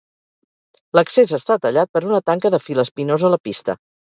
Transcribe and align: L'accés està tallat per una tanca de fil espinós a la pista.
L'accés 0.99 1.35
està 1.39 1.59
tallat 1.67 1.91
per 1.99 2.03
una 2.09 2.23
tanca 2.31 2.53
de 2.57 2.63
fil 2.69 2.85
espinós 2.87 3.29
a 3.31 3.33
la 3.37 3.41
pista. 3.51 3.79